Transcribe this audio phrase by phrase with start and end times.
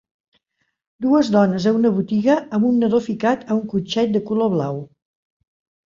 [1.05, 4.85] Dues dones a una botiga amb un nadó ficat a un cotxet de color blau.